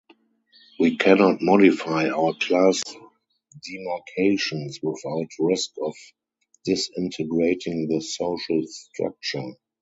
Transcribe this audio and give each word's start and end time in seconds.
We 0.79 0.97
cannot 0.97 1.41
modify 1.41 2.09
our 2.09 2.33
class 2.33 2.81
demarcations 3.63 4.79
without 4.81 5.27
risk 5.37 5.73
of 5.79 5.93
disintegrating 6.65 7.87
the 7.87 8.01
social 8.01 8.63
structure. 8.65 9.51